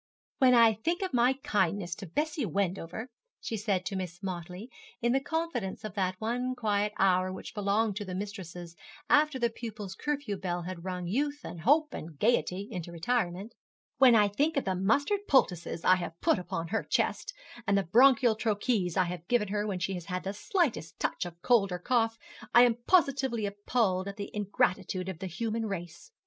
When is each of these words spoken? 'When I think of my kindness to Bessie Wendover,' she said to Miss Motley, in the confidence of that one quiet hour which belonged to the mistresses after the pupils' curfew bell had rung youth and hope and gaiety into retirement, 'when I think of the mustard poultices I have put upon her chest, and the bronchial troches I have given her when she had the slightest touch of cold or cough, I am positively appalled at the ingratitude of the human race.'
'When 0.39 0.55
I 0.55 0.73
think 0.73 1.03
of 1.03 1.13
my 1.13 1.33
kindness 1.43 1.93
to 1.97 2.07
Bessie 2.07 2.43
Wendover,' 2.43 3.07
she 3.39 3.55
said 3.55 3.85
to 3.85 3.95
Miss 3.95 4.17
Motley, 4.23 4.71
in 4.99 5.11
the 5.11 5.19
confidence 5.19 5.83
of 5.83 5.93
that 5.93 6.15
one 6.19 6.55
quiet 6.55 6.91
hour 6.97 7.31
which 7.31 7.53
belonged 7.53 7.97
to 7.97 8.05
the 8.05 8.15
mistresses 8.15 8.75
after 9.11 9.37
the 9.37 9.51
pupils' 9.51 9.93
curfew 9.93 10.37
bell 10.37 10.63
had 10.63 10.83
rung 10.85 11.05
youth 11.05 11.41
and 11.43 11.61
hope 11.61 11.93
and 11.93 12.17
gaiety 12.17 12.67
into 12.71 12.91
retirement, 12.91 13.53
'when 13.99 14.15
I 14.15 14.27
think 14.27 14.57
of 14.57 14.65
the 14.65 14.73
mustard 14.73 15.27
poultices 15.27 15.85
I 15.85 15.97
have 15.97 16.19
put 16.19 16.39
upon 16.39 16.69
her 16.69 16.81
chest, 16.83 17.35
and 17.67 17.77
the 17.77 17.83
bronchial 17.83 18.35
troches 18.35 18.97
I 18.97 19.03
have 19.03 19.27
given 19.27 19.49
her 19.49 19.67
when 19.67 19.77
she 19.77 19.93
had 19.99 20.23
the 20.23 20.33
slightest 20.33 20.97
touch 20.99 21.25
of 21.27 21.39
cold 21.43 21.71
or 21.71 21.77
cough, 21.77 22.17
I 22.55 22.63
am 22.63 22.77
positively 22.87 23.45
appalled 23.45 24.07
at 24.07 24.17
the 24.17 24.31
ingratitude 24.35 25.09
of 25.09 25.19
the 25.19 25.27
human 25.27 25.67
race.' 25.67 26.09